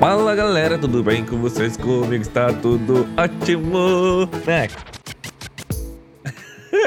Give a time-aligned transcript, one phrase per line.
[0.00, 1.76] Fala galera, tudo bem com vocês?
[1.76, 4.26] Comigo está tudo ótimo.
[4.46, 4.99] Mac.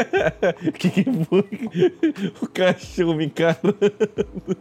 [0.77, 1.93] que que foi?
[2.41, 3.75] O cachorro me encarando.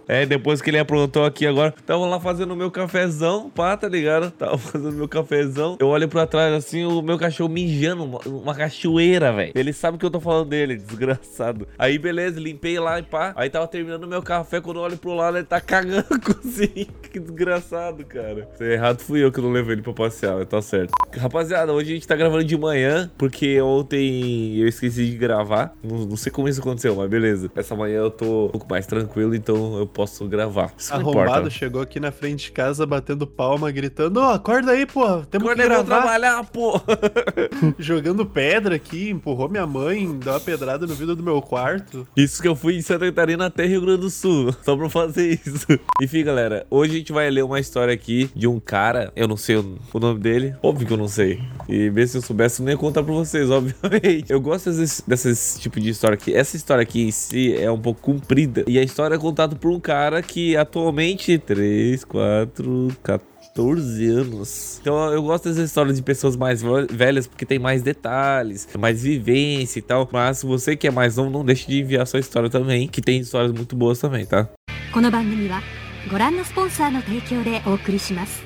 [0.09, 3.89] É, depois que ele aprontou aqui agora, tava lá fazendo o meu cafezão, pá, tá
[3.89, 4.31] ligado?
[4.31, 5.77] Tava fazendo meu cafezão.
[5.81, 9.53] Eu olho pra trás assim, o meu cachorro mijando, uma, uma cachoeira, velho.
[9.55, 11.67] Ele sabe que eu tô falando dele, desgraçado.
[11.79, 13.33] Aí, beleza, limpei lá e pá.
[13.37, 16.87] Aí tava terminando meu café, quando eu olho pro lado, ele tá cagando a cozinha.
[17.11, 18.49] Que desgraçado, cara.
[18.57, 20.93] Se é errado fui eu que não levei ele pra passear, tá certo.
[21.17, 25.75] Rapaziada, hoje a gente tá gravando de manhã, porque ontem eu esqueci de gravar.
[25.83, 27.51] Não, não sei como isso aconteceu, mas beleza.
[27.55, 30.73] Essa manhã eu tô um pouco mais tranquilo, então eu posso gravar.
[30.77, 31.51] Isso Arrombado importa.
[31.51, 35.57] chegou aqui na frente de casa batendo palma, gritando: Ô, acorda aí, pô, temos Agora
[35.57, 36.01] que gravar.
[36.01, 36.81] trabalhar, pô.
[37.79, 42.07] Jogando pedra aqui, empurrou minha mãe, deu uma pedrada no vidro do meu quarto.
[42.17, 45.41] Isso que eu fui em Santa Catarina até Rio Grande do Sul, só pra fazer
[45.47, 45.67] isso.
[46.03, 49.37] Enfim, galera, hoje a gente vai ler uma história aqui de um cara, eu não
[49.37, 51.41] sei o, nome dele, óbvio que eu não sei.
[51.69, 54.31] E mesmo se eu soubesse, eu não ia contar pra vocês, obviamente.
[54.31, 56.34] Eu gosto desses, desses tipo de história aqui.
[56.34, 58.64] Essa história aqui em si é um pouco comprida.
[58.68, 64.80] E a história é contada por um cara que atualmente 3, 4, 14 anos.
[64.82, 69.02] Então eu gosto dessa história de pessoas mais vel- velhas porque tem mais detalhes, mais
[69.04, 70.08] vivência e tal.
[70.12, 73.02] Mas se você que é mais novo, não deixe de enviar sua história também, que
[73.02, 74.48] tem histórias muito boas também, tá?
[74.94, 75.62] この番組は
[76.10, 78.42] ご覧のスポンサーの提供でお送りします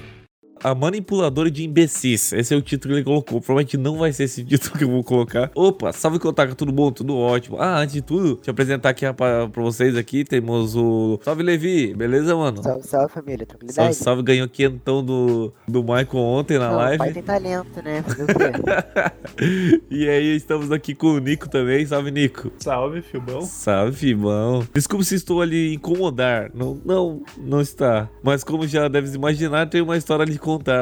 [0.67, 2.33] A manipuladora de imbecis.
[2.33, 3.41] Esse é o título que ele colocou.
[3.41, 5.49] Provavelmente não vai ser esse título que eu vou colocar.
[5.55, 6.91] Opa, salve Kotaka, tudo bom?
[6.91, 7.57] Tudo ótimo.
[7.61, 10.25] Ah, antes de tudo, deixa eu apresentar aqui pra, pra vocês aqui.
[10.25, 11.21] Temos o.
[11.23, 12.65] Salve Levi, beleza, mano?
[12.65, 13.95] Salve, salve família, Salve, tranquilidade?
[13.95, 17.15] salve, ganhou quentão do, do Michael ontem na Não, o pai live.
[17.15, 18.03] tem talento, né?
[18.03, 19.83] Fazer o quê?
[19.89, 21.87] e aí, estamos aqui com o Nico também.
[21.87, 22.51] Salve, Nico.
[22.59, 23.43] Salve, Filbão.
[23.43, 24.67] Salve, Fibão.
[24.75, 26.51] Desculpa se estou ali incomodar.
[26.53, 28.09] Não, não, não está.
[28.21, 30.37] Mas como já deves imaginar, tem uma história a lhe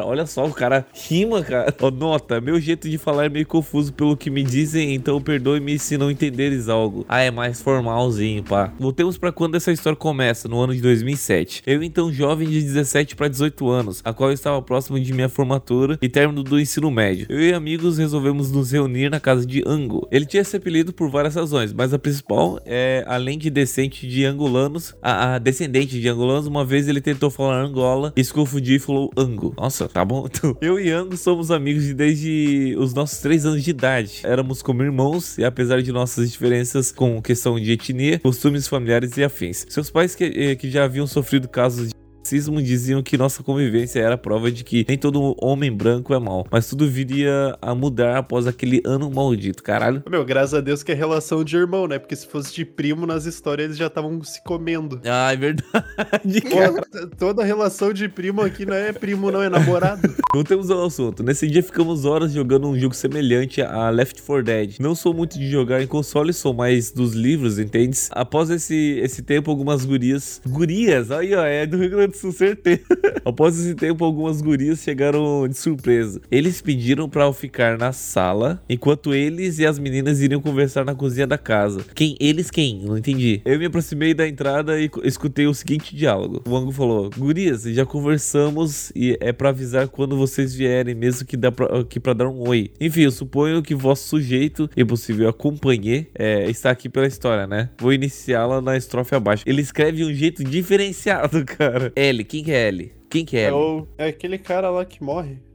[0.05, 1.75] Olha só, o cara rima, cara.
[1.94, 5.97] Nota, meu jeito de falar é meio confuso pelo que me dizem, então perdoe-me se
[5.97, 7.05] não entenderes algo.
[7.08, 8.73] Ah, é mais formalzinho, pá.
[8.79, 11.63] Voltemos pra quando essa história começa, no ano de 2007.
[11.67, 15.29] Eu, então, jovem de 17 para 18 anos, a qual eu estava próximo de minha
[15.29, 17.27] formatura e término do ensino médio.
[17.29, 20.08] Eu e amigos resolvemos nos reunir na casa de Ango.
[20.11, 24.24] Ele tinha esse apelido por várias razões, mas a principal é, além de descendente de
[24.24, 28.77] angolanos, a, a descendente de angolanos, uma vez ele tentou falar Angola e se confundiu
[28.77, 29.54] e falou Ango.
[29.57, 30.25] Nossa, tá bom?
[30.35, 34.20] Então, eu e Ango somos amigos de desde os nossos três anos de idade.
[34.25, 39.23] Éramos como irmãos e apesar de nossas diferenças com questão de etnia, costumes familiares e
[39.23, 39.64] afins.
[39.69, 44.01] Seus pais que, eh, que já haviam sofrido casos de racismo diziam que nossa convivência
[44.01, 48.17] era prova de que nem todo homem branco é mau, mas tudo viria a mudar
[48.17, 50.02] após aquele ano maldito, caralho.
[50.08, 51.98] Meu, graças a Deus que é relação de irmão, né?
[51.98, 55.01] Porque se fosse de primo nas histórias eles já estavam se comendo.
[55.05, 60.14] Ah, é verdade, Pô, toda relação de primo aqui não é primo, não é namorado.
[60.33, 61.23] Voltemos ao assunto.
[61.23, 64.77] Nesse dia ficamos horas jogando um jogo semelhante a Left 4 Dead.
[64.80, 67.98] Não sou muito de jogar em console, sou mais dos livros, entende?
[68.11, 70.40] Após esse, esse tempo, algumas gurias.
[70.46, 71.11] Gurias?
[71.11, 72.83] Aí, ó, é do Rio Grande Sul, certeza.
[73.25, 76.20] Após esse tempo, algumas gurias chegaram de surpresa.
[76.30, 80.95] Eles pediram pra eu ficar na sala, enquanto eles e as meninas iriam conversar na
[80.95, 81.85] cozinha da casa.
[81.95, 82.17] Quem?
[82.20, 82.83] Eles quem?
[82.85, 83.41] Não entendi.
[83.45, 86.42] Eu me aproximei da entrada e escutei o seguinte diálogo.
[86.47, 91.36] O Ango falou: Gurias, já conversamos e é pra avisar quando vocês vierem, mesmo que,
[91.36, 92.70] dá pra, que pra dar um oi.
[92.81, 97.70] Enfim, eu suponho que vosso sujeito e possível acompanhê é, está aqui pela história, né?
[97.79, 99.45] Vou iniciá-la na estrofe abaixo.
[99.46, 101.92] Ele escreve de um jeito diferenciado, cara.
[102.05, 102.92] L, quem que é L?
[103.14, 105.39] Quem que é É, o, é aquele cara lá que morre.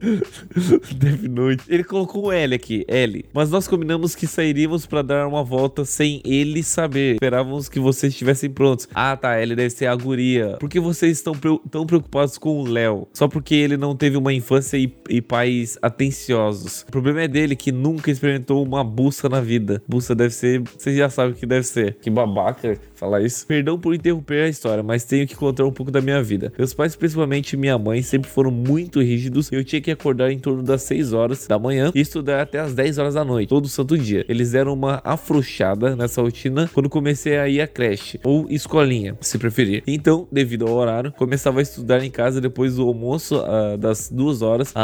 [0.96, 1.62] Death Note.
[1.68, 3.22] Ele colocou um L aqui, L.
[3.34, 7.16] Mas nós combinamos que sairíamos pra dar uma volta sem ele saber.
[7.16, 8.88] Esperávamos que vocês estivessem prontos.
[8.94, 9.36] Ah, tá.
[9.36, 10.56] L deve ser a guria.
[10.58, 11.34] Por que vocês estão
[11.70, 13.06] tão preocupados com o Léo?
[13.12, 16.86] Só porque ele não teve uma infância e, e pais atenciosos.
[16.88, 19.82] O problema é dele que nunca experimentou uma busca na vida.
[19.86, 20.62] Busca deve ser.
[20.62, 21.98] Vocês já sabem o que deve ser.
[22.00, 23.46] Que babaca falar isso.
[23.46, 26.50] Perdão por interromper a história, mas tenho que contar um pouco da minha vida.
[26.56, 29.50] Meus pais, principalmente minha mãe, sempre foram muito rígidos.
[29.52, 32.74] Eu tinha que acordar em torno das 6 horas da manhã e estudar até as
[32.74, 34.24] 10 horas da noite, todo santo dia.
[34.28, 39.38] Eles deram uma afrouxada nessa rotina quando comecei a ir à creche ou escolinha, se
[39.38, 39.82] preferir.
[39.86, 44.42] Então, devido ao horário, começava a estudar em casa depois do almoço ah, das 2
[44.42, 44.74] horas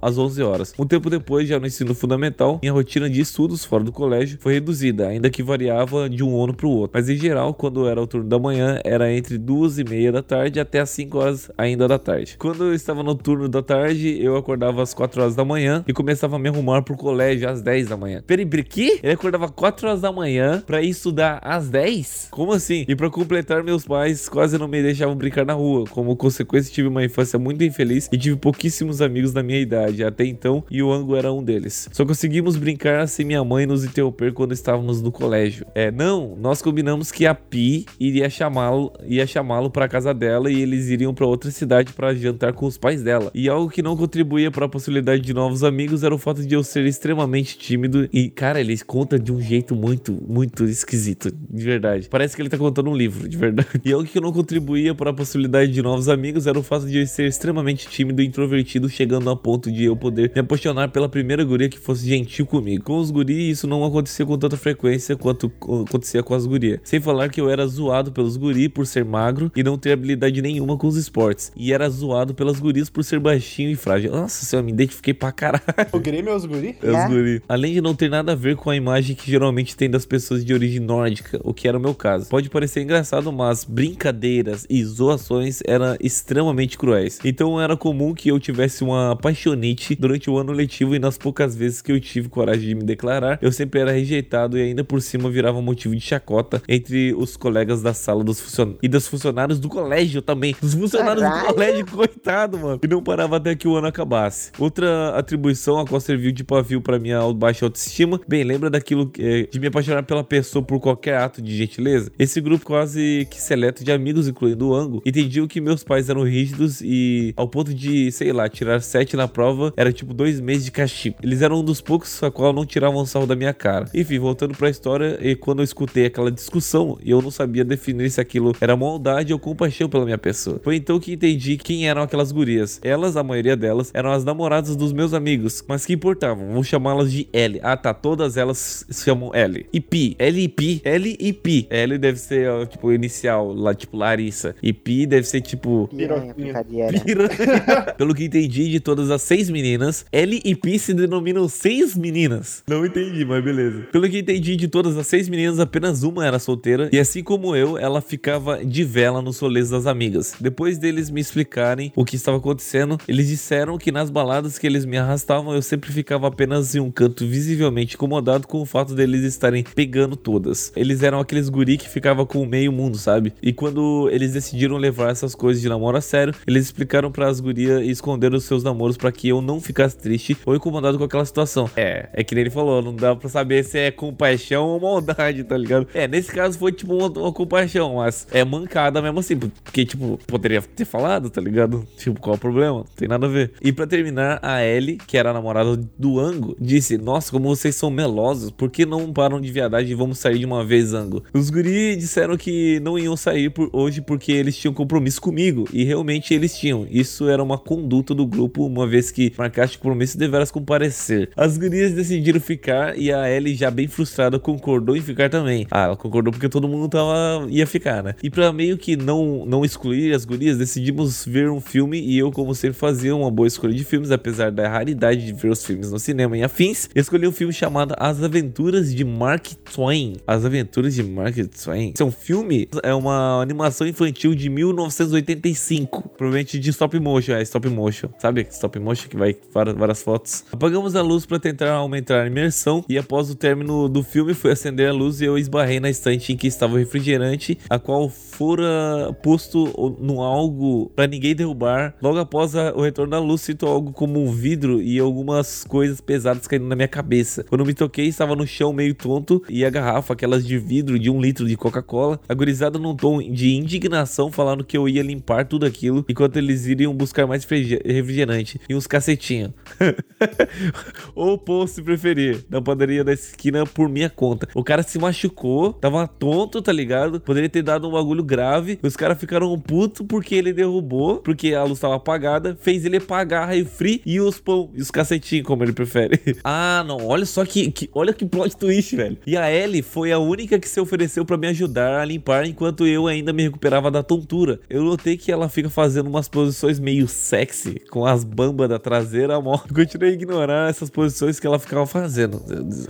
[0.00, 0.74] às 11 horas.
[0.78, 4.54] Um tempo depois, já no ensino fundamental, minha rotina de estudos fora do colégio foi
[4.54, 6.92] reduzida, ainda que variava de um ano para o outro.
[6.94, 10.22] Mas em geral, quando era o turno da manhã, era entre duas e meia da
[10.22, 12.36] tarde até as 5 horas ainda da da tarde.
[12.38, 15.92] Quando eu estava no turno da tarde, eu acordava às 4 horas da manhã e
[15.92, 18.22] começava a me arrumar pro colégio às 10 da manhã.
[18.26, 18.98] Peraí, quê?
[19.02, 22.28] Ele acordava 4 horas da manhã ir estudar às 10?
[22.30, 22.84] Como assim?
[22.88, 25.84] E pra completar, meus pais quase não me deixavam brincar na rua.
[25.88, 30.24] Como consequência, tive uma infância muito infeliz e tive pouquíssimos amigos da minha idade até
[30.24, 31.88] então e o Ango era um deles.
[31.92, 35.66] Só conseguimos brincar sem minha mãe nos interromper quando estávamos no colégio.
[35.74, 40.60] É, não, nós combinamos que a Pi iria chamá-lo, ia chamá-lo para casa dela e
[40.60, 43.30] eles iriam para outra cidade para jantar com os pais dela.
[43.34, 46.54] E algo que não contribuía para a possibilidade de novos amigos era o fato de
[46.54, 51.64] eu ser extremamente tímido e, cara, ele conta de um jeito muito, muito esquisito, de
[51.64, 52.08] verdade.
[52.08, 53.68] Parece que ele tá contando um livro, de verdade.
[53.84, 56.98] E algo que não contribuía para a possibilidade de novos amigos era o fato de
[56.98, 61.08] eu ser extremamente tímido e introvertido, chegando a ponto de eu poder me apaixonar pela
[61.08, 62.84] primeira guria que fosse gentil comigo.
[62.84, 65.52] Com os guri, isso não acontecia com tanta frequência quanto
[65.86, 66.80] acontecia com as gurias.
[66.82, 70.42] Sem falar que eu era zoado pelos guri por ser magro e não ter habilidade
[70.42, 71.52] nenhuma com os esportes.
[71.56, 74.12] E era zoado pelas gurias por ser baixinho e frágil.
[74.12, 75.62] Nossa senhora, me identifiquei pra caralho.
[75.92, 76.76] O Grêmio é os guri?
[76.82, 77.08] É os É.
[77.08, 77.42] guri.
[77.48, 80.44] Além de não ter nada a ver com a imagem que geralmente tem das pessoas
[80.44, 82.28] de origem nórdica, o que era o meu caso.
[82.28, 87.18] Pode parecer engraçado, mas brincadeiras e zoações eram extremamente cruéis.
[87.24, 91.54] Então era comum que eu tivesse uma paixonite durante o ano letivo e nas poucas
[91.54, 95.00] vezes que eu tive coragem de me declarar, eu sempre era rejeitado e ainda por
[95.00, 99.58] cima virava motivo de chacota entre os colegas da sala dos funcionários e dos funcionários
[99.58, 100.54] do colégio também.
[100.60, 101.53] Dos funcionários do Caralho.
[101.54, 102.80] Colégio, coitado, mano.
[102.82, 104.50] E não parava até que o ano acabasse.
[104.58, 109.48] Outra atribuição a qual serviu de pavio pra minha baixa autoestima, bem, lembra daquilo eh,
[109.50, 112.10] de me apaixonar pela pessoa por qualquer ato de gentileza?
[112.18, 116.22] Esse grupo quase que seleto de amigos, incluindo o Ango, entendiam que meus pais eram
[116.22, 120.64] rígidos e ao ponto de, sei lá, tirar sete na prova era tipo dois meses
[120.64, 121.16] de castigo.
[121.22, 123.86] Eles eram um dos poucos a qual não tiravam sarro da minha cara.
[123.94, 128.20] Enfim, voltando pra história, e quando eu escutei aquela discussão eu não sabia definir se
[128.20, 130.60] aquilo era maldade ou compaixão pela minha pessoa.
[130.62, 132.80] Foi então que entendi quem eram aquelas gurias.
[132.82, 137.12] Elas, a maioria delas, eram as namoradas dos meus amigos, mas que importavam, vou chamá-las
[137.12, 137.60] de L.
[137.62, 139.66] Ah tá, todas elas se chamam L.
[139.72, 141.66] E Pi, L e Pi, L e Pi.
[141.70, 144.54] L deve ser, ó, tipo, inicial, lá, tipo, Larissa.
[144.62, 147.00] E Pi deve ser, tipo, Piranha, brincadeira.
[147.00, 147.30] Piranha.
[147.96, 152.62] Pelo que entendi de todas as seis meninas, L e Pi se denominam seis meninas.
[152.66, 153.82] Não entendi, mas beleza.
[153.92, 156.88] Pelo que entendi de todas as seis meninas, apenas uma era solteira.
[156.92, 160.34] E assim como eu, ela ficava de vela nos rolês das amigas.
[160.40, 164.84] Depois deles me explicarem o que estava acontecendo, eles disseram que nas baladas que eles
[164.84, 169.24] me arrastavam, eu sempre ficava apenas em um canto visivelmente incomodado com o fato deles
[169.24, 170.72] estarem pegando todas.
[170.76, 173.32] Eles eram aqueles guri que ficava com o meio mundo, sabe?
[173.42, 177.40] E quando eles decidiram levar essas coisas de namoro a sério, eles explicaram para as
[177.40, 181.04] gurias e esconderam os seus namoros para que eu não ficasse triste ou incomodado com
[181.04, 181.68] aquela situação.
[181.76, 185.42] É, é que nem ele falou, não dá pra saber se é compaixão ou maldade,
[185.42, 185.88] tá ligado?
[185.92, 190.18] É, nesse caso foi tipo uma, uma compaixão, mas é mancada mesmo assim, porque tipo,
[190.26, 191.86] poderia ter falado, tá ligado?
[191.96, 192.78] Tipo, qual o problema?
[192.78, 193.52] Não tem nada a ver.
[193.62, 197.74] E pra terminar, a Ellie, que era a namorada do Ango, disse: Nossa, como vocês
[197.74, 201.22] são melosos, por que não param de viadagem e vamos sair de uma vez, Ango?
[201.32, 205.84] Os guri disseram que não iam sair por hoje porque eles tinham compromisso comigo, e
[205.84, 206.86] realmente eles tinham.
[206.90, 211.30] Isso era uma conduta do grupo, uma vez que marcaste compromisso deveras comparecer.
[211.36, 215.66] As gurias decidiram ficar e a Ellie, já bem frustrada, concordou em ficar também.
[215.70, 218.14] Ah, ela concordou porque todo mundo tava ia ficar, né?
[218.22, 222.32] E pra meio que não não excluir as gurias, decidimos ver um filme e eu,
[222.32, 225.90] como sempre, fazia uma boa escolha de filmes, apesar da raridade de ver os filmes
[225.90, 226.88] no cinema e afins.
[226.94, 230.16] Escolhi um filme chamado As Aventuras de Mark Twain.
[230.26, 231.92] As Aventuras de Mark Twain.
[231.94, 237.42] Esse é um filme, é uma animação infantil de 1985, provavelmente de stop motion, é
[237.42, 238.08] stop motion.
[238.18, 240.44] Sabe stop motion que vai várias, várias fotos.
[240.50, 244.50] Apagamos a luz para tentar aumentar a imersão e após o término do filme fui
[244.50, 248.08] acender a luz e eu esbarrei na estante em que estava o refrigerante, a qual
[248.08, 251.94] fora posto no algo para ninguém derrubar.
[252.00, 256.00] Logo após a- o retorno da luz, sinto algo como um vidro e algumas coisas
[256.00, 257.44] pesadas caindo na minha cabeça.
[257.44, 261.10] Quando me toquei, estava no chão meio tonto e a garrafa, aquelas de vidro de
[261.10, 265.66] um litro de Coca-Cola, agorizada num tom de indignação, falando que eu ia limpar tudo
[265.66, 269.52] aquilo enquanto eles iriam buscar mais refrige- refrigerante e uns cacetinhos.
[271.14, 274.48] Ou pô, se preferir, na padaria da esquina por minha conta.
[274.54, 277.20] O cara se machucou, tava tonto, tá ligado?
[277.20, 278.78] Poderia ter dado um bagulho grave.
[278.82, 280.93] Os caras ficaram putos porque ele derrubou,
[281.24, 285.46] porque a luz tava apagada, fez ele pagar refri e os pão, e os cacetinhos,
[285.46, 286.20] como ele prefere.
[286.44, 289.16] ah, não, olha só que, que- olha que plot twist, velho.
[289.26, 292.86] E a Ellie foi a única que se ofereceu pra me ajudar a limpar enquanto
[292.86, 294.60] eu ainda me recuperava da tontura.
[294.68, 299.36] Eu notei que ela fica fazendo umas posições meio sexy, com as bambas da traseira,
[299.36, 299.64] amor.
[299.72, 302.40] Continuei a ignorar essas posições que ela ficava fazendo.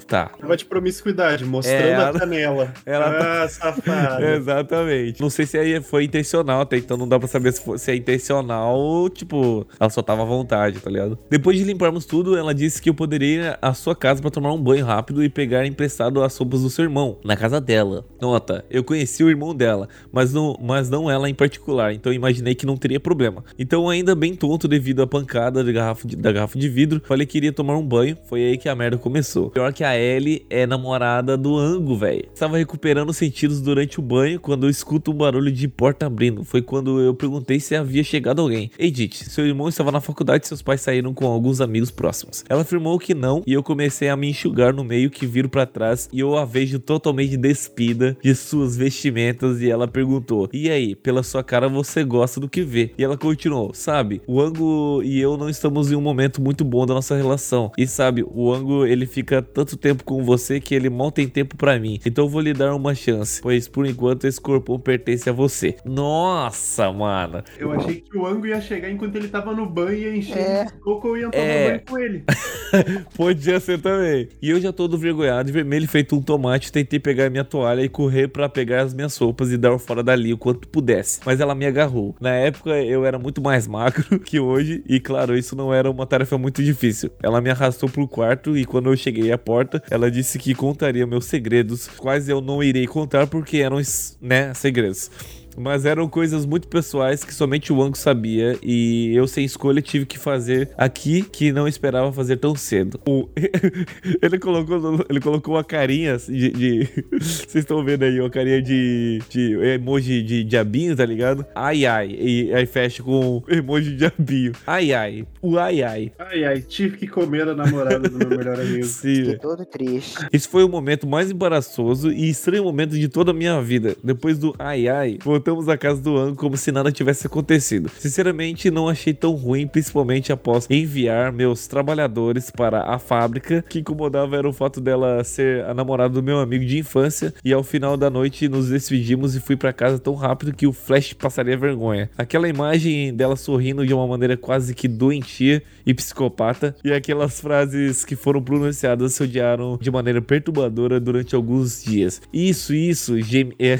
[0.06, 2.74] Tá, Tava de promiscuidade, mostrando É, ela- a canela.
[2.86, 4.24] ela tá- ah, safado.
[4.24, 5.20] Exatamente.
[5.20, 7.90] Não sei se aí foi intencional, até então não dá pra saber se, foi- fosse
[7.90, 11.18] a intencional, tipo, ela só tava à vontade, tá ligado?
[11.28, 14.52] Depois de limparmos tudo, ela disse que eu poderia ir à sua casa pra tomar
[14.52, 18.04] um banho rápido e pegar emprestado as roupas do seu irmão, na casa dela.
[18.20, 22.54] Nota, eu conheci o irmão dela, mas não, mas não ela em particular, então imaginei
[22.54, 23.44] que não teria problema.
[23.58, 27.26] Então, ainda bem tonto devido à pancada da garrafa de, da garrafa de vidro, falei
[27.26, 29.50] que iria tomar um banho, foi aí que a merda começou.
[29.50, 32.24] Pior que a Ellie é namorada do Ango, velho.
[32.32, 36.44] Estava recuperando os sentidos durante o banho quando eu escuto um barulho de porta abrindo.
[36.44, 38.70] Foi quando eu perguntei se havia chegado alguém.
[38.78, 42.44] Edith, seu irmão estava na faculdade e seus pais saíram com alguns amigos próximos.
[42.48, 45.66] Ela afirmou que não e eu comecei a me enxugar no meio que viro para
[45.66, 50.94] trás e eu a vejo totalmente despida de suas vestimentas e ela perguntou: "E aí,
[50.94, 55.20] pela sua cara você gosta do que vê?" E ela continuou: "Sabe, o Ango e
[55.20, 57.70] eu não estamos em um momento muito bom da nossa relação.
[57.76, 61.56] E sabe, o Ango ele fica tanto tempo com você que ele mal tem tempo
[61.56, 61.98] para mim.
[62.04, 65.76] Então eu vou lhe dar uma chance, pois por enquanto esse corpo pertence a você."
[65.84, 67.42] Nossa, mano.
[67.64, 70.38] Eu achei que o Ango ia chegar enquanto ele tava no banho e ia encher
[70.38, 70.64] É.
[70.64, 71.68] de soco ou ia tomar É.
[71.70, 72.24] banho com ele.
[73.16, 74.28] Podia ser também.
[74.42, 77.88] E eu já todo vergonhado e vermelho, feito um tomate, tentei pegar minha toalha e
[77.88, 81.20] correr pra pegar as minhas roupas e dar fora dali o quanto pudesse.
[81.24, 82.14] Mas ela me agarrou.
[82.20, 86.06] Na época eu era muito mais magro que hoje e claro, isso não era uma
[86.06, 87.10] tarefa muito difícil.
[87.22, 91.06] Ela me arrastou pro quarto e quando eu cheguei à porta, ela disse que contaria
[91.06, 93.80] meus segredos, quais eu não irei contar porque eram,
[94.20, 95.10] né, segredos.
[95.56, 100.04] Mas eram coisas muito pessoais que somente o Ango sabia e eu sem escolha tive
[100.06, 102.98] que fazer aqui que não esperava fazer tão cedo.
[103.06, 103.28] O-
[104.22, 108.60] ele colocou ele colocou uma carinha assim de, de- vocês estão vendo aí uma carinha
[108.60, 111.44] de, de emoji de diabinho, tá ligado?
[111.54, 114.52] Ai ai e aí fecha com emoji de diabinho.
[114.66, 115.26] Ai ai.
[115.40, 116.12] O ai ai.
[116.18, 118.84] Ai, ai, tive que comer a namorada do meu melhor amigo.
[118.84, 119.14] Sim.
[119.16, 120.14] Fiquei todo triste.
[120.32, 123.94] Esse foi o momento mais embaraçoso e estranho momento de toda a minha vida.
[124.02, 127.90] Depois do ai ai, voltamos à casa do Ango como se nada tivesse acontecido.
[127.98, 133.58] Sinceramente, não achei tão ruim, principalmente após enviar meus trabalhadores para a fábrica.
[133.58, 137.34] O que incomodava era o fato dela ser a namorada do meu amigo de infância.
[137.44, 140.72] E ao final da noite nos despedimos e fui para casa tão rápido que o
[140.72, 142.08] Flash passaria vergonha.
[142.16, 146.74] Aquela imagem dela sorrindo de uma maneira quase que doentia e psicopata.
[146.82, 152.22] E aquelas frases que foram pronunciadas se odiaram de maneira perturbadora durante alguns dias.
[152.32, 153.52] Isso, isso, gem...
[153.58, 153.78] é...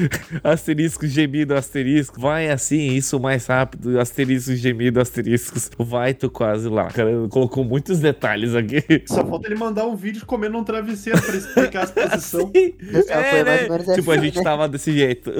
[0.42, 2.20] asterisco, gemido, asterisco.
[2.20, 3.98] Vai assim, isso mais rápido.
[3.98, 5.70] Asterisco, gemido, asteriscos.
[5.78, 6.86] Vai, tô quase lá.
[6.88, 8.82] Cara, colocou muitos detalhes aqui.
[9.06, 12.50] Só falta ele mandar um vídeo comendo um travesseiro pra explicar as posições.
[12.52, 14.42] Deus, ela foi mais ou menos Tipo, a assim, gente né?
[14.42, 15.32] tava desse jeito.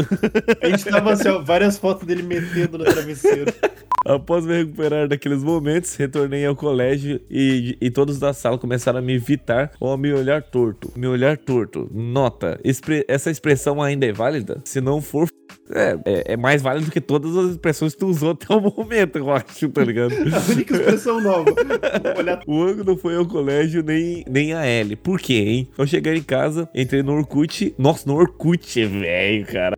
[0.62, 3.52] A gente tava assim, ó, várias fotos dele metendo no travesseiro.
[4.04, 9.02] Após me recuperar daqueles momentos, retornei ao colégio e, e todos da sala começaram a
[9.02, 10.90] me evitar ou a me olhar torto.
[10.96, 11.88] Me olhar torto.
[11.92, 14.60] Nota, expre- essa expressão ainda é válida?
[14.64, 15.28] Se não for,
[15.74, 18.60] é, é, é mais válida do que todas as expressões que tu usou até o
[18.60, 20.12] momento, eu acho, tá ligado?
[20.32, 21.50] A única expressão nova.
[22.18, 24.96] Olhar O Ango não foi ao colégio nem, nem a Ellie.
[24.96, 25.68] Por quê, hein?
[25.76, 27.74] Eu cheguei em casa, entrei no Orkut.
[27.78, 29.76] Nossa, no Orkut, velho, cara.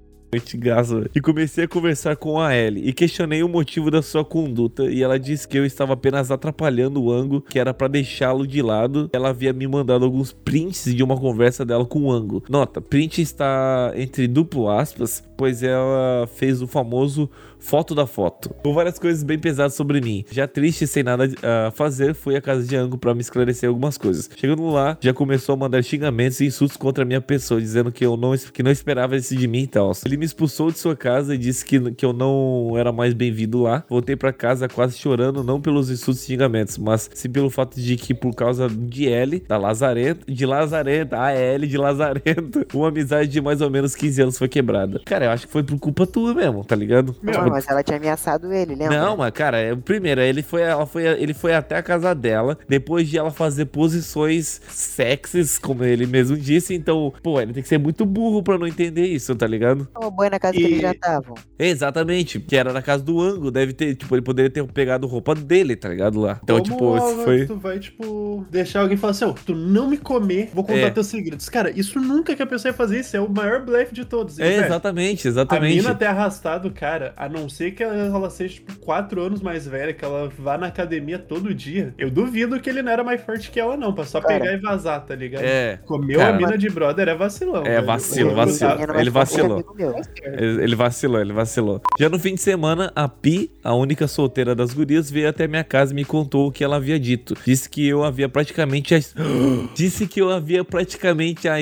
[1.14, 5.02] E comecei a conversar com a Ellie e questionei o motivo da sua conduta e
[5.02, 9.10] ela disse que eu estava apenas atrapalhando o Ango, que era pra deixá-lo de lado.
[9.12, 12.42] Ela havia me mandado alguns prints de uma conversa dela com o Ango.
[12.48, 17.28] Nota, print está entre duplo aspas, pois ela fez o famoso
[17.64, 18.50] foto da foto.
[18.62, 20.24] Com várias coisas bem pesadas sobre mim.
[20.30, 23.96] Já triste, sem nada a fazer, fui à casa de Ango pra me esclarecer algumas
[23.96, 24.28] coisas.
[24.36, 28.04] Chegando lá, já começou a mandar xingamentos e insultos contra a minha pessoa, dizendo que
[28.04, 29.92] eu não, que não esperava isso de mim e tal.
[30.04, 33.62] Ele me expulsou de sua casa e disse que, que eu não era mais bem-vindo
[33.62, 33.84] lá.
[33.88, 37.96] Voltei pra casa quase chorando, não pelos insultos e xingamentos, mas sim pelo fato de
[37.96, 43.30] que por causa de L, da Lazarenta, de Lazarenta, a L de Lazarenta, uma amizade
[43.30, 45.00] de mais ou menos 15 anos foi quebrada.
[45.06, 47.16] Cara, eu acho que foi por culpa tua mesmo, tá ligado?
[47.22, 48.98] Meu, Não, mas ela tinha ameaçado ele, lembra?
[49.00, 52.58] Não, mas cara, é- primeiro, ele foi, ela foi, ele foi até a casa dela,
[52.68, 57.68] depois de ela fazer posições sexys, como ele mesmo disse, então, pô, ele tem que
[57.68, 59.86] ser muito burro pra não entender isso, tá ligado?
[59.94, 61.34] Tomou banho na casa que E- eles já estavam.
[61.58, 65.34] Exatamente, que era na casa do Ango, deve ter, tipo, ele poderia ter pegado roupa
[65.34, 66.40] dele, tá ligado lá.
[66.42, 67.46] Então, Como tipo, isso foi...
[67.46, 70.90] tu vai, tipo, deixar alguém falar assim, ó, tu não me comer, vou contar É.
[70.90, 71.48] teus segredos.
[71.48, 74.38] Cara, isso nunca que a pessoa ia fazer isso, é o maior blefe de todos.
[74.38, 75.76] É, velho, exatamente, A exatamente.
[75.76, 79.66] mina ter arrastado o cara, a não ser que ela, seja, tipo, quatro anos mais
[79.66, 83.20] velha, que ela vá na academia todo dia, eu duvido que ele não era mais
[83.22, 84.40] forte que ela, não, pra só Cara.
[84.40, 85.42] pegar e vazar, tá ligado?
[85.44, 86.34] É, Comeu Cara.
[86.34, 87.62] a mina de brother é vacilão.
[87.64, 87.86] É, velho.
[87.86, 88.86] vacilo, vacilo.
[88.86, 89.74] tá- ele vacilou.
[89.76, 89.94] meu.
[90.24, 91.80] Ele vacilou, ele vacilou.
[91.98, 95.64] Já no fim de semana, a Pi, a única solteira das gurias, veio até minha
[95.64, 97.34] casa e me contou o que ela havia dito.
[97.44, 98.94] Disse que eu havia praticamente.
[98.94, 98.98] A...
[99.74, 101.60] Disse que eu havia praticamente a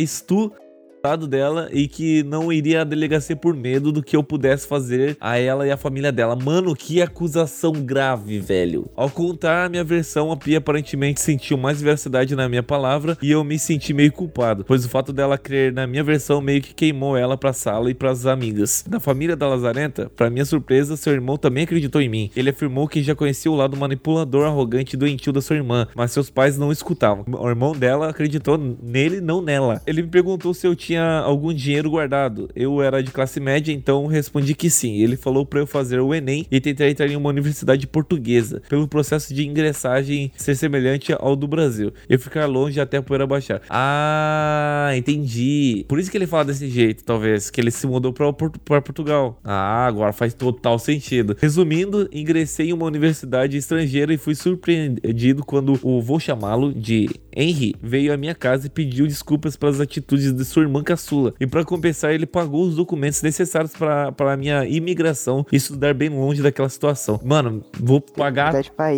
[1.03, 5.37] dela e que não iria à delegacia por medo do que eu pudesse fazer a
[5.37, 6.37] ela e a família dela.
[6.37, 8.89] Mano, que acusação grave, velho.
[8.95, 13.33] Ao contar a minha versão, a Pia aparentemente sentiu mais veracidade na minha palavra e
[13.33, 16.73] eu me senti meio culpado, pois o fato dela crer na minha versão meio que
[16.73, 18.85] queimou ela pra sala e pras amigas.
[18.89, 22.31] Da família da Lazarenta, pra minha surpresa, seu irmão também acreditou em mim.
[22.37, 26.13] Ele afirmou que já conhecia o lado manipulador, arrogante e doentio da sua irmã, mas
[26.13, 27.25] seus pais não escutavam.
[27.27, 29.83] O irmão dela acreditou nele, não nela.
[29.85, 32.51] Ele me perguntou se eu tinha tinha algum dinheiro guardado.
[32.55, 34.97] Eu era de classe média, então respondi que sim.
[34.97, 38.87] Ele falou para eu fazer o Enem e tentar entrar em uma universidade portuguesa, pelo
[38.87, 41.93] processo de ingressagem ser semelhante ao do Brasil.
[42.09, 43.63] Eu ficar longe até poder abaixar.
[43.71, 45.85] Ah, entendi.
[45.89, 49.41] Por isso que ele fala desse jeito, talvez, que ele se mudou para Portugal.
[49.43, 51.37] Ah, agora faz total sentido.
[51.41, 57.75] Resumindo, ingressei em uma universidade estrangeira e fui surpreendido quando o vou chamá-lo de Henry
[57.83, 61.35] veio à minha casa e pediu desculpas pelas atitudes de sua irmã caçula.
[61.41, 66.09] E para compensar, ele pagou os documentos necessários para a minha imigração e estudar bem
[66.09, 67.21] longe daquela situação.
[67.25, 68.53] Mano, vou pagar.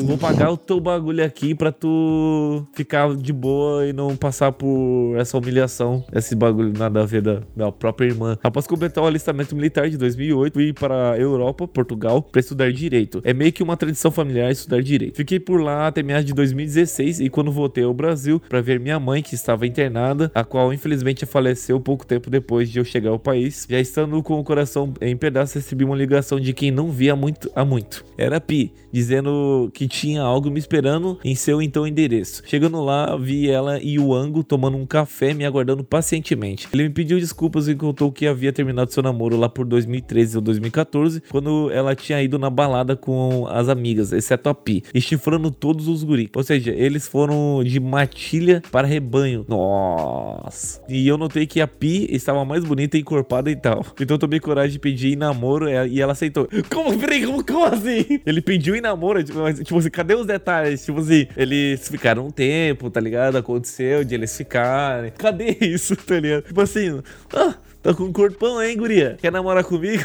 [0.05, 5.15] Vou pagar o teu bagulho aqui para tu ficar de boa e não passar por
[5.17, 8.39] essa humilhação, esse bagulho nada a ver da, da própria irmã.
[8.43, 13.21] Após completar o alistamento militar de 2008, fui para a Europa, Portugal, para estudar direito.
[13.25, 15.17] É meio que uma tradição familiar estudar direito.
[15.17, 18.99] Fiquei por lá até meados de 2016 e quando voltei ao Brasil para ver minha
[18.99, 23.19] mãe que estava internada, a qual infelizmente faleceu pouco tempo depois de eu chegar ao
[23.19, 23.67] país.
[23.69, 27.51] Já estando com o coração em pedaços, recebi uma ligação de quem não via muito
[27.55, 28.05] há muito.
[28.17, 32.43] Era Pi, dizendo que tinha algo me esperando em seu então endereço.
[32.47, 36.69] Chegando lá, vi ela e o Ango tomando um café me aguardando pacientemente.
[36.73, 40.43] Ele me pediu desculpas e contou que havia terminado seu namoro lá por 2013 ou
[40.43, 45.51] 2014, quando ela tinha ido na balada com as amigas, exceto a Pi, e chifrando
[45.51, 46.29] todos os guris.
[46.35, 47.81] Ou seja, eles foram de
[48.15, 49.45] matilha para rebanho.
[49.49, 50.81] Nossa.
[50.89, 53.85] E eu notei que a Pi estava mais bonita encorpada e tal.
[54.05, 56.47] Então eu tomei coragem de pedir em namoro e ela aceitou.
[56.69, 56.99] Como?
[56.99, 58.21] Peraí, como, como assim?
[58.27, 60.85] Ele pediu em namoro, tipo, tipo assim, cadê os detalhes?
[60.85, 63.37] Tipo assim, eles ficaram um tempo, tá ligado?
[63.37, 65.11] Aconteceu de eles ficarem.
[65.17, 66.43] Cadê isso, tá ligado?
[66.43, 67.01] Tipo assim,
[67.33, 67.55] ah,
[67.85, 69.19] Tá com um corpão, hein, guria?
[69.21, 70.05] Quer namorar comigo?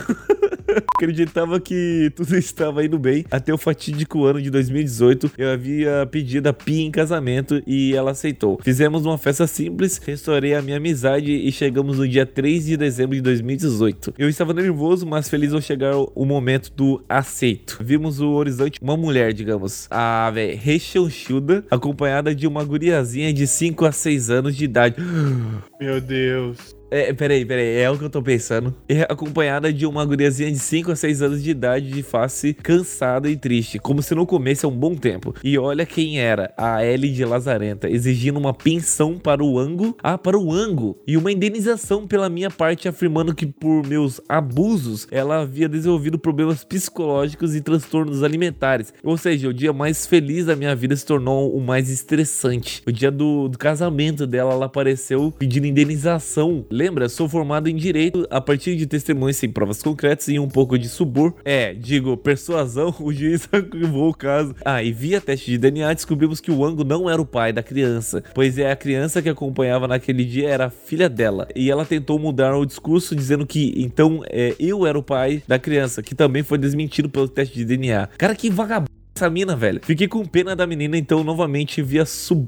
[0.96, 3.26] Acreditava que tudo estava indo bem.
[3.32, 8.12] Até o fatídico ano de 2018, eu havia pedido a Pi em casamento e ela
[8.12, 8.60] aceitou.
[8.64, 13.16] Fizemos uma festa simples, restaurei a minha amizade e chegamos no dia 3 de dezembro
[13.16, 14.14] de 2018.
[14.18, 17.80] Eu estava nervoso, mas feliz ao chegar o momento do aceito.
[17.82, 23.86] Vimos o horizonte, uma mulher, digamos, a velho, rechonchuda, acompanhada de uma guriazinha de 5
[23.86, 24.96] a 6 anos de idade.
[25.80, 26.79] Meu Deus.
[26.92, 28.74] É, peraí, peraí, é o que eu tô pensando.
[28.88, 33.30] É acompanhada de uma guriazinha de 5 a 6 anos de idade, de face cansada
[33.30, 35.34] e triste, como se não comesse há um bom tempo.
[35.44, 40.18] E olha quem era, a Ellie de Lazarenta, exigindo uma pensão para o Ango, ah,
[40.18, 45.42] para o Ango, e uma indenização pela minha parte, afirmando que por meus abusos, ela
[45.42, 48.94] havia desenvolvido problemas psicológicos e transtornos alimentares.
[49.04, 52.82] Ou seja, o dia mais feliz da minha vida se tornou o mais estressante.
[52.88, 58.26] O dia do, do casamento dela, ela apareceu pedindo indenização Lembra, sou formado em direito
[58.30, 61.36] a partir de testemunhas sem provas concretas e um pouco de subor.
[61.44, 64.56] É, digo, persuasão, o juiz arquivou o caso.
[64.64, 67.62] Ah, e via teste de DNA descobrimos que o Ango não era o pai da
[67.62, 71.50] criança, pois é a criança que acompanhava naquele dia era a filha dela.
[71.54, 75.60] E ela tentou mudar o discurso dizendo que então é, eu era o pai da
[75.60, 78.08] criança, que também foi desmentido pelo teste de DNA.
[78.18, 79.82] Cara, que vagabundo essa mina, velho.
[79.84, 82.48] Fiquei com pena da menina, então novamente via sub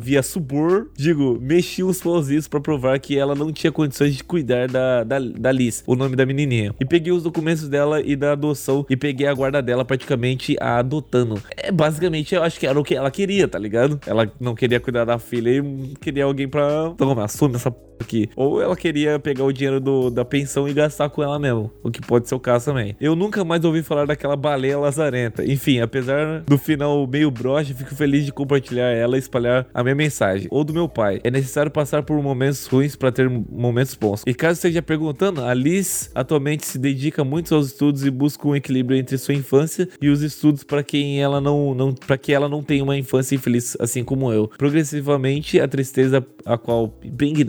[0.00, 4.68] via subor, digo, mexi os pauzinhos para provar que ela não tinha condições de cuidar
[4.68, 6.74] da, da, da Liz, o nome da menininha.
[6.80, 10.78] E peguei os documentos dela e da adoção e peguei a guarda dela praticamente a
[10.78, 11.40] adotando.
[11.56, 14.00] É, basicamente, eu acho que era o que ela queria, tá ligado?
[14.06, 16.90] Ela não queria cuidar da filha e queria alguém pra...
[16.94, 18.28] Então, assume essa p aqui.
[18.36, 21.90] Ou ela queria pegar o dinheiro do, da pensão e gastar com ela mesmo, o
[21.90, 22.96] que pode ser o caso também.
[23.00, 25.44] Eu nunca mais ouvi falar daquela baleia lazarenta.
[25.44, 29.94] Enfim, apesar do final meio broxa, fico feliz de compartilhar ela e espalhar a minha
[29.94, 31.20] mensagem, ou do meu pai.
[31.22, 34.22] É necessário passar por momentos ruins para ter momentos bons.
[34.26, 38.56] E caso esteja perguntando, a Liz atualmente se dedica muito aos estudos e busca um
[38.56, 42.48] equilíbrio entre sua infância e os estudos para quem ela não, não para que ela
[42.48, 44.48] não tenha uma infância infeliz assim como eu.
[44.48, 46.98] Progressivamente, a tristeza a qual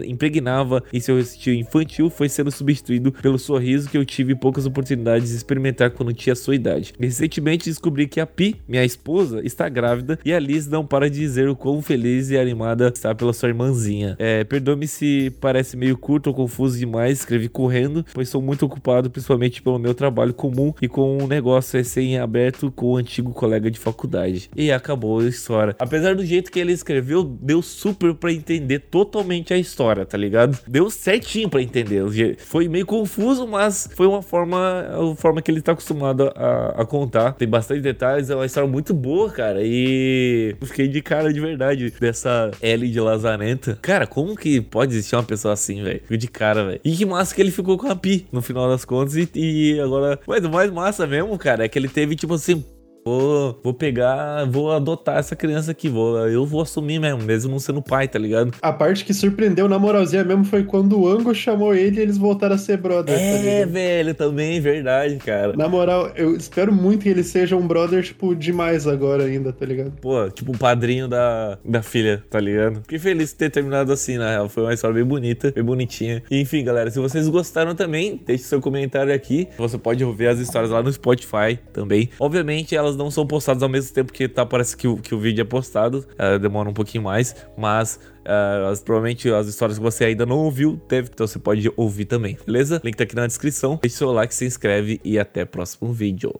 [0.05, 5.29] impregnava em seu estilo infantil foi sendo substituído pelo sorriso que eu tive poucas oportunidades
[5.29, 6.93] de experimentar quando tinha sua idade.
[6.99, 11.19] Recentemente descobri que a Pi, minha esposa, está grávida e a Liz não para de
[11.19, 14.17] dizer o quão feliz feliz e animada estar pela sua irmãzinha.
[14.19, 19.10] É, Perdoe-me se parece meio curto ou confuso demais, escrevi correndo, pois sou muito ocupado,
[19.10, 23.79] principalmente pelo meu trabalho comum e com um negócio recém-aberto com o antigo colega de
[23.79, 24.49] faculdade.
[24.55, 25.73] E acabou a história.
[25.79, 30.60] Apesar do jeito que ele escreveu, deu super pra entender totalmente a história, tá ligado?
[30.67, 31.95] Deu certinho pra entender.
[32.39, 36.86] Foi meio confuso, mas foi uma forma, a forma que ele tá acostumado a, a
[36.86, 37.34] contar.
[37.34, 39.60] Tem bastante detalhes, é uma história muito boa, cara.
[39.63, 43.78] E fiquei de cara de verdade dessa Ellie de Lazarenta.
[43.82, 46.02] Cara, como que pode existir uma pessoa assim, velho?
[46.02, 46.82] Fico de cara, velho.
[46.84, 49.15] E que massa que ele ficou com a Pi no final das contas.
[49.15, 50.19] E, e agora.
[50.28, 52.63] Mas o mais massa mesmo, cara, é que ele teve, tipo assim,
[53.07, 57.59] Vou, vou pegar, vou adotar essa criança aqui, vou, eu vou assumir mesmo, mesmo não
[57.59, 58.51] sendo pai, tá ligado?
[58.59, 62.17] A parte que surpreendeu na moralzinha mesmo foi quando o Ango chamou ele e eles
[62.17, 63.15] voltaram a ser brother.
[63.15, 65.55] Tá é, tá velho, também, verdade, cara.
[65.55, 69.67] Na moral, eu espero muito que ele seja um brother, tipo, demais agora ainda, tá
[69.67, 69.91] ligado?
[70.01, 72.77] Pô, tipo o padrinho da, da filha, tá ligado?
[72.77, 74.49] Fiquei feliz de ter terminado assim, na real.
[74.49, 76.23] Foi uma história bem bonita, bem bonitinha.
[76.31, 79.47] E, enfim, galera, se vocês gostaram também, deixe seu comentário aqui.
[79.59, 82.09] Você pode ouvir as histórias lá no Spotify também.
[82.19, 85.19] Obviamente, elas não são postadas ao mesmo tempo que tá, parece que o, que o
[85.19, 86.05] vídeo é postado.
[86.13, 90.38] Uh, demora um pouquinho mais, mas uh, as, provavelmente as histórias que você ainda não
[90.38, 92.81] ouviu, deve, então você pode ouvir também, beleza?
[92.84, 93.79] Link tá aqui na descrição.
[93.81, 96.34] Deixe seu like, se inscreve e até o próximo vídeo.